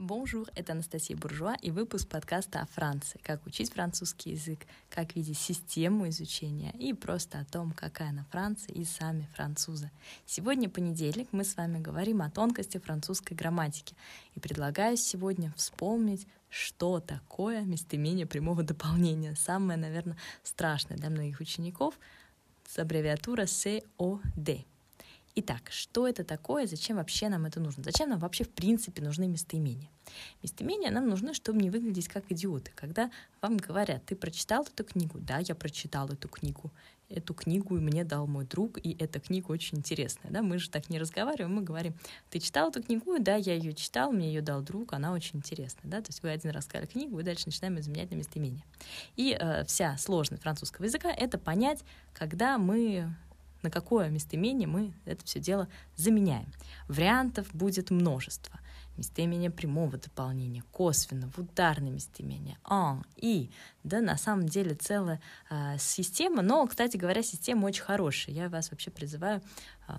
[0.00, 3.20] Bonjour, это Анастасия Буржуа и выпуск подкаста о Франции.
[3.22, 8.74] Как учить французский язык, как видеть систему изучения и просто о том, какая она Франция
[8.74, 9.90] и сами французы.
[10.24, 13.94] Сегодня понедельник, мы с вами говорим о тонкости французской грамматики.
[14.34, 19.34] И предлагаю сегодня вспомнить, что такое местоимение прямого дополнения.
[19.34, 21.98] Самое, наверное, страшное для многих учеников
[22.66, 24.64] с аббревиатура COD.
[25.42, 27.82] Итак, что это такое, зачем вообще нам это нужно?
[27.82, 29.88] Зачем нам вообще в принципе нужны местоимения?
[30.42, 32.72] Местоимения нам нужны, чтобы не выглядеть как идиоты.
[32.74, 35.18] Когда вам говорят, ты прочитал эту книгу?
[35.18, 36.70] Да, я прочитал эту книгу.
[37.08, 40.30] Эту книгу мне дал мой друг, и эта книга очень интересная.
[40.30, 40.42] Да?
[40.42, 41.94] Мы же так не разговариваем, мы говорим,
[42.28, 43.18] ты читал эту книгу?
[43.18, 45.90] Да, я ее читал, мне ее дал друг, она очень интересная.
[45.90, 46.02] Да?
[46.02, 48.62] То есть вы один раз сказали книгу, вы дальше начинаем изменять на местоимение.
[49.16, 51.82] И э, вся сложность французского языка— это понять,
[52.12, 53.10] когда мы
[53.62, 56.52] на какое местоимение мы это все дело заменяем.
[56.88, 58.58] Вариантов будет множество.
[58.96, 63.50] Местоимение прямого дополнения, косвенно, в ударное местоимение, а, и,
[63.82, 68.34] да, на самом деле целая э, система, но, кстати говоря, система очень хорошая.
[68.34, 69.40] Я вас вообще призываю
[69.88, 69.92] э,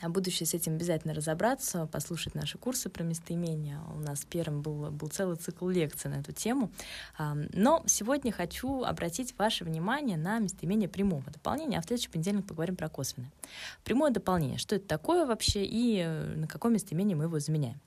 [0.00, 3.80] а будущее с этим обязательно разобраться, послушать наши курсы про местоимения.
[3.94, 6.70] У нас первым был, был целый цикл лекций на эту тему.
[7.18, 12.76] Но сегодня хочу обратить ваше внимание на местоимение прямого дополнения, а в следующий понедельник поговорим
[12.76, 13.30] про косвенное.
[13.84, 14.58] Прямое дополнение.
[14.58, 17.80] Что это такое вообще и э, на каком местоимении мы его заменяем?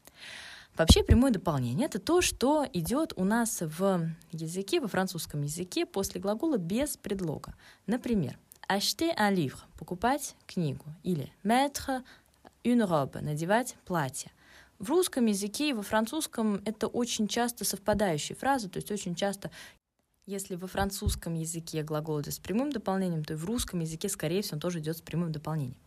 [0.77, 6.21] Вообще прямое дополнение— это то, что идет у нас в языке, во французском языке после
[6.21, 7.55] глагола без предлога.
[7.87, 12.03] Например, acheter un livre— покупать книгу, или mettre
[12.63, 14.31] une robe— надевать платье.
[14.79, 19.49] В русском языке и во французском это очень часто совпадающие фразы, то есть очень часто
[20.27, 24.41] если во французском языке глагол идет с прямым дополнением, то и в русском языке, скорее
[24.41, 25.77] всего, он тоже идет с прямым дополнением.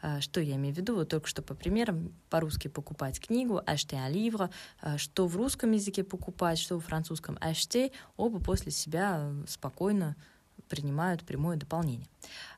[0.00, 0.94] А, что я имею в виду?
[0.94, 5.72] Вот только что по примерам по-русски покупать книгу, acheter un livre, а, что в русском
[5.72, 10.16] языке покупать, что в французском acheter, оба после себя спокойно
[10.72, 12.08] принимают прямое дополнение.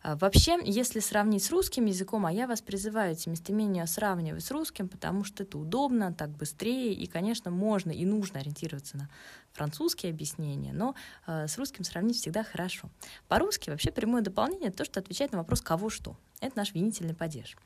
[0.05, 4.53] А, вообще, если сравнить с русским языком, а я вас призываю эти местоимения сравнивать с
[4.53, 9.11] русским, потому что это удобно, так быстрее, и, конечно, можно и нужно ориентироваться на
[9.53, 10.95] французские объяснения, но
[11.27, 12.89] э, с русским сравнить всегда хорошо.
[13.27, 16.17] По-русски вообще прямое дополнение— то, что отвечает на вопрос «кого что?».
[16.41, 17.57] Это наш винительный падеж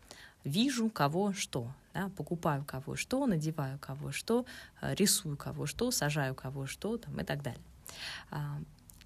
[0.44, 4.46] вижу кого что, да, покупаю кого что, надеваю кого что,
[4.80, 7.62] а, рисую кого что, сажаю кого что там, и так далее.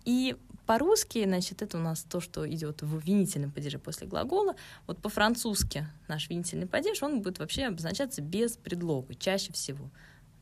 [0.04, 0.36] И
[0.66, 4.54] по-русски, значит, это у нас то, что идет в винительном падеже после глагола.
[4.86, 9.90] Вот по-французски наш винительный падеж, он будет вообще обозначаться без предлога, чаще всего.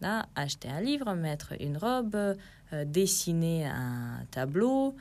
[0.00, 2.38] Да, acheter un livre, mettre une robe,
[2.72, 4.96] euh, dessiner un tableau,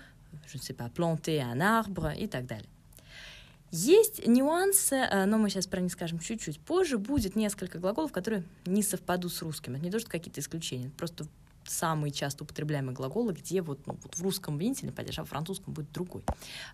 [0.45, 2.67] je ne sais pas, planter un arbre и так далее.
[3.71, 6.97] Есть нюансы, э, но мы сейчас про них скажем чуть-чуть позже.
[6.97, 9.75] Будет несколько глаголов, которые не совпадут с русским.
[9.75, 10.89] Это не то, что какие-то исключения.
[10.97, 11.27] Просто
[11.69, 15.73] самые часто употребляемые глаголы, где вот, ну, вот в русском винителе падеж, а в французском
[15.73, 16.23] будет другой.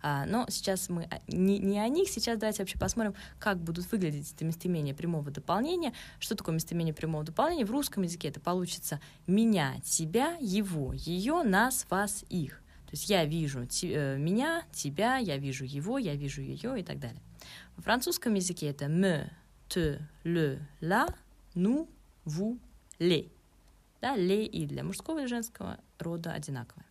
[0.02, 3.92] А, но сейчас мы а, не, не о них, сейчас давайте вообще посмотрим, как будут
[3.92, 5.94] выглядеть это местоимения прямого дополнения.
[6.20, 7.66] Что такое местоимение прямого дополнения?
[7.66, 12.62] В русском языке это получится меня, тебя, его, ее, нас, вас, их.
[12.86, 16.84] То есть я вижу те, э, меня, тебя, я вижу его, я вижу ее и
[16.84, 17.22] так далее.
[17.78, 19.30] В французском языке это me,
[19.68, 21.08] te, le, la,
[21.56, 21.88] nous,
[22.26, 22.58] vous,
[23.00, 23.30] les
[24.06, 26.86] да, ле и для мужского и женского рода одинаковые.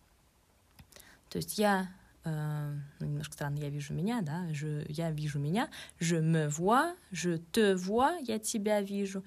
[1.29, 1.89] То есть я,
[2.25, 6.97] э, ну, немножко странно, я вижу меня, да, je, я вижу меня, je me vois,
[7.13, 9.23] je te vois, я тебя вижу,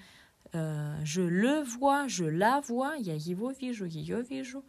[0.53, 4.63] э, je le vois, je la vois, я его вижу, ее вижу,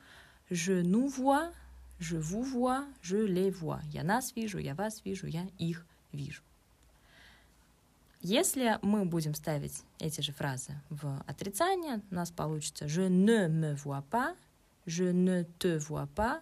[0.49, 1.51] je nous vois,
[1.99, 6.41] je vous vois, je les vois, я нас вижу, я вас вижу, я их вижу.
[8.21, 13.75] Если мы будем ставить эти же фразы в отрицание, у нас получится «je ne me
[13.75, 14.35] vois pas»,
[14.85, 16.41] «je ne te vois pas»,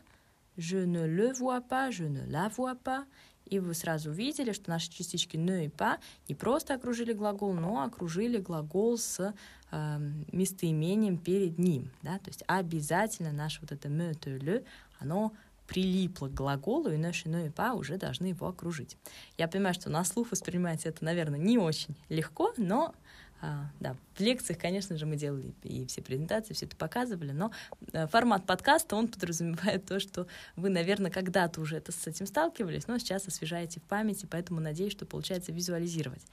[0.58, 3.06] «je ne le vois pas», «je ne la vois pas».
[3.46, 7.84] И вы сразу увидели, что наши частички «ne» и «pas» не просто окружили глагол, но
[7.84, 9.34] окружили глагол с
[9.72, 10.00] э,
[10.32, 11.92] местоимением перед ним.
[12.02, 12.18] Да?
[12.18, 14.66] То есть обязательно наше вот это «me», «te», «le»,
[15.00, 15.32] оно
[15.68, 18.98] прилипло к глаголу, и наши «но» и «па» уже должны его окружить.
[19.38, 22.96] Я понимаю, что на слух воспринимать это, наверное, не очень легко, но
[23.40, 27.52] а, да, в лекциях, конечно же, мы делали и все презентации, все это показывали, но
[27.94, 30.26] э, формат подкаста, он подразумевает то, что
[30.56, 34.94] вы, наверное, когда-то уже это, с этим сталкивались, но сейчас освежаете в памяти, поэтому надеюсь,
[34.94, 36.26] что получается визуализировать.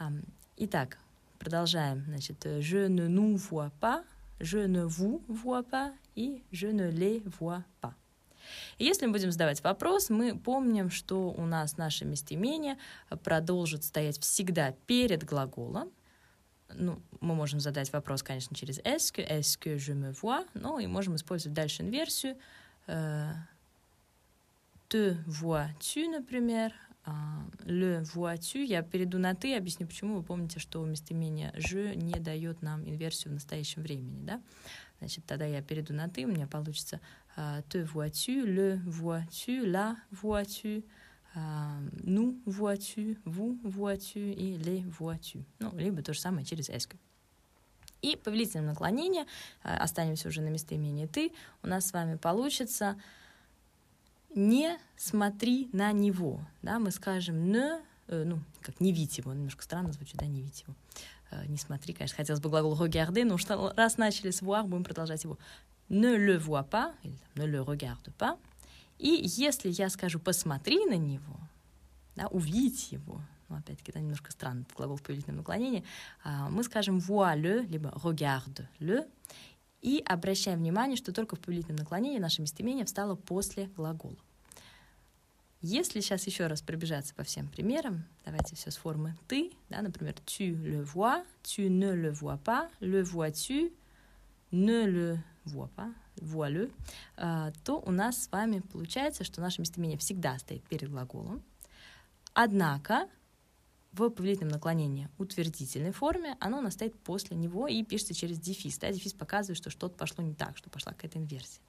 [0.00, 0.10] А,
[0.56, 0.98] итак,
[1.38, 2.04] продолжаем.
[2.08, 4.02] Значит, je ne nous vois pas,
[4.40, 7.94] je ne vous vois pas и je ne les vois pas.
[8.78, 12.78] И если мы будем задавать вопрос, мы помним, что у нас наше местоимение
[13.24, 15.90] продолжит стоять всегда перед глаголом,
[16.74, 20.78] ну, мы можем задать вопрос, конечно, через est-ce que, est-ce que je me vois, ну,
[20.78, 22.36] и можем использовать дальше инверсию.
[22.86, 23.32] Э,
[24.88, 26.72] te vois-tu, например,
[27.04, 28.62] а, le vois-tu.
[28.64, 30.16] Я перейду на ты, объясню, почему.
[30.16, 34.42] Вы помните, что местоимение je не дает нам инверсию в настоящем времени, да?
[34.98, 37.00] Значит, тогда я перейду на ты, у меня получится
[37.68, 40.84] te vois-tu, le vois-tu, la vois-tu,
[41.36, 41.38] uh,
[42.04, 45.44] nous vois-tu, vous vois-tu и les vois-tu.
[45.60, 46.96] Ну, либо то же самое через est
[48.02, 49.26] И повелительное наклонение,
[49.64, 51.32] uh, останемся уже на местоимении ты,
[51.62, 52.96] у нас с вами получится
[54.34, 56.40] не смотри на него.
[56.62, 60.42] Да, мы скажем не, э, ну, как не видь его, немножко странно звучит, да, не
[60.42, 60.74] видь его.
[61.30, 64.84] Э, не смотри, конечно, хотелось бы глагол regarder, но что, раз начали с voir, будем
[64.84, 65.38] продолжать его.
[65.88, 68.38] Ne le vois pas, или там, ne le regarde pas.
[68.98, 71.38] И если я скажу посмотри на него,
[72.16, 75.84] да, увидеть его, ну, опять-таки, это немножко странно, глагол в повелительном наклонении,
[76.24, 79.08] а, мы скажем vois le, либо regarde le,
[79.80, 84.16] и обращаем внимание, что только в повелительном наклонении наше местоимение встало после глагола.
[85.60, 90.14] Если сейчас еще раз пробежаться по всем примерам, давайте все с формы ты, да, например,
[90.24, 93.72] tu le vois, tu ne le vois pas, le vois-tu,
[94.50, 95.18] ne le
[95.74, 96.70] pas, vois-le,
[97.16, 101.42] а, то у нас с вами получается, что наше местоимение всегда стоит перед глаголом.
[102.34, 103.08] Однако
[103.92, 108.78] в повелительном наклонении утвердительной форме оно у нас стоит после него и пишется через дефис.
[108.78, 108.92] Да?
[108.92, 111.62] Дефис показывает, что что-то пошло не так, что пошла какая-то инверсия.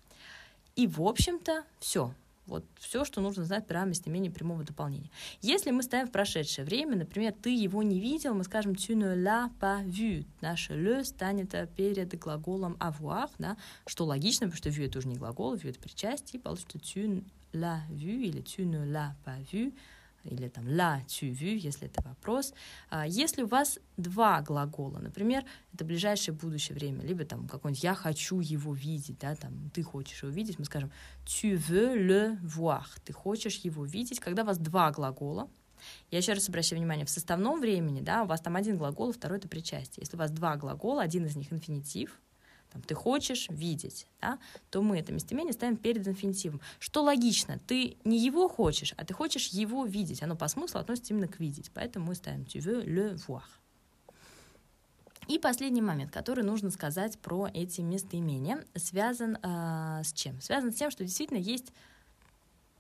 [0.75, 2.13] И, в общем-то, все.
[2.49, 5.09] Вот все, что нужно знать про местоимение прямого дополнения.
[5.41, 9.15] Если мы ставим в прошедшее время, например, ты его не видел, мы скажем tu ne
[9.15, 10.25] l'as pas vu.
[10.41, 13.55] Наше le станет перед глаголом avoir, да,
[13.85, 17.23] что логично, потому что vu это уже не глагол, vu это причастие, и получится tu
[17.53, 19.73] l'as vu или tu ne l'as pas vu
[20.29, 22.53] или там la tu vu, если это вопрос.
[22.89, 25.43] А если у вас два глагола, например,
[25.73, 30.23] это ближайшее будущее время, либо там какой-нибудь я хочу его видеть, да, там ты хочешь
[30.23, 30.91] его видеть, мы скажем
[31.25, 35.49] tu veux le voir, ты хочешь его видеть, когда у вас два глагола,
[36.11, 39.37] я еще раз обращаю внимание, в составном времени, да, у вас там один глагол, второй
[39.37, 40.01] это причастие.
[40.01, 42.19] Если у вас два глагола, один из них инфинитив,
[42.71, 44.39] там, ты хочешь видеть, да,
[44.69, 46.61] то мы это местоимение ставим перед инфинитивом.
[46.79, 50.21] Что логично, ты не его хочешь, а ты хочешь его видеть.
[50.21, 51.71] Оно по смыслу относится именно к видеть.
[51.73, 53.43] Поэтому мы ставим tu veux le voir.
[55.27, 60.41] И последний момент, который нужно сказать про эти местоимения, связан э, с чем?
[60.41, 61.71] Связан с тем, что действительно есть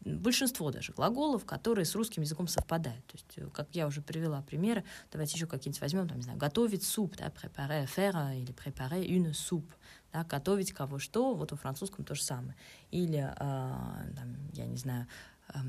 [0.05, 3.05] большинство даже глаголов, которые с русским языком совпадают.
[3.07, 6.37] То есть, э, как я уже привела примеры, давайте еще какие-нибудь возьмем, там, не знаю,
[6.37, 9.71] готовить суп, да, préparer, faire или préparer une soupe,
[10.13, 12.55] да, готовить кого что, вот во французском то же самое.
[12.91, 15.07] Или, э, там, я не знаю,
[15.53, 15.59] э,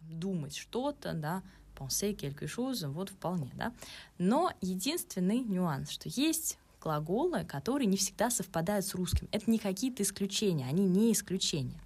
[0.00, 1.42] думать что-то, да,
[1.74, 3.72] penser quelque chose, вот вполне, да.
[4.18, 9.28] Но единственный нюанс, что есть глаголы, которые не всегда совпадают с русским.
[9.32, 11.80] Это не какие-то исключения, они не исключения.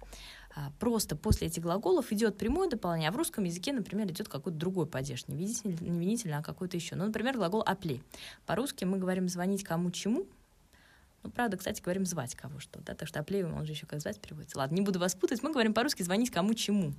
[0.57, 4.57] А, просто после этих глаголов идет прямое дополнение, а в русском языке, например, идет какой-то
[4.57, 6.95] другой падеж, не винительный, а какой-то еще.
[6.95, 8.01] Ну, например, глагол «апли».
[8.47, 10.25] По-русски мы говорим «звонить кому чему»,
[11.21, 14.01] ну, правда, кстати, говорим «звать кого что», да, так что «апли» он же еще как
[14.01, 14.57] «звать» переводится.
[14.57, 16.93] Ладно, не буду вас путать, мы говорим по-русски «звонить кому чему».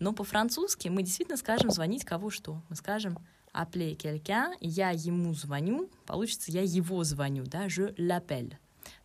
[0.00, 2.62] Но по-французски мы действительно скажем «звонить кого что».
[2.68, 3.16] Мы скажем
[3.54, 8.54] «appeler quelqu'un», я ему звоню, получится «я его звоню», да, «je l'appelle».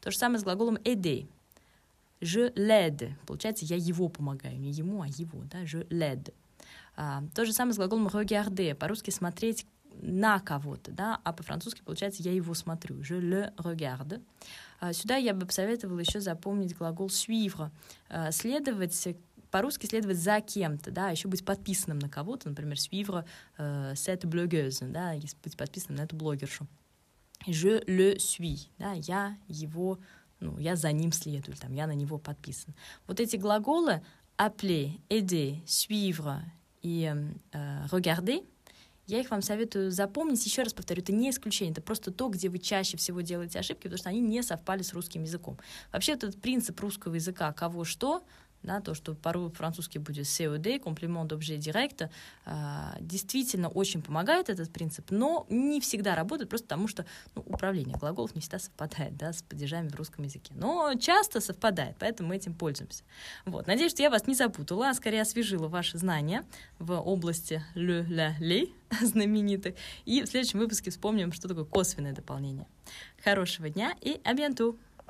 [0.02, 1.28] То же самое с глаголом «aider».
[2.24, 3.16] Je l'aide.
[3.28, 4.60] Получается, я его помогаю.
[4.60, 5.44] Не ему, а его.
[5.52, 5.64] Да?
[5.64, 6.34] Je l'aide.
[6.96, 8.76] А, то же самое с глаголом regarder.
[8.76, 9.66] По-русски смотреть
[10.02, 14.24] на кого-то, да, а по-французски получается я его смотрю, je le regarde.
[14.80, 17.70] А, сюда я бы посоветовала еще запомнить глагол suivre,
[18.10, 19.16] а, следовать
[19.52, 23.24] по-русски следовать за кем-то, да, еще быть подписанным на кого-то, например, suivre
[23.60, 25.14] э, cette blogueuse, да,
[25.44, 26.66] быть подписанным на эту блогершу.
[27.46, 30.00] Je le suis, да, я его
[30.44, 32.74] ну, я за ним следую, там, я на него подписан.
[33.08, 34.02] Вот эти глаголы
[34.38, 36.42] appeler, aider, suivre
[36.82, 37.14] и
[37.52, 38.46] э, regarder,
[39.06, 40.46] я их вам советую запомнить.
[40.46, 43.84] Еще раз повторю, это не исключение, это просто то, где вы чаще всего делаете ошибки,
[43.84, 45.58] потому что они не совпали с русским языком.
[45.92, 48.24] Вообще этот принцип русского языка «кого что»
[48.64, 52.10] да, то, что по-французски будет COD, комплимент d'objet direct,
[52.46, 52.52] э,
[53.00, 57.06] действительно очень помогает этот принцип, но не всегда работает, просто потому что
[57.36, 60.54] ну, управление глаголов не всегда совпадает да, с падежами в русском языке.
[60.56, 63.04] Но часто совпадает, поэтому мы этим пользуемся.
[63.46, 63.68] Вот.
[63.68, 66.46] Надеюсь, что я вас не запутала, а скорее освежила ваши знания
[66.80, 68.70] в области le, la, les
[69.02, 69.76] знаменитых.
[70.06, 72.68] И в следующем выпуске вспомним, что такое косвенное дополнение.
[73.24, 74.78] Хорошего дня и абьянту!